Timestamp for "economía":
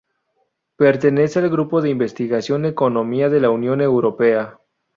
2.65-3.29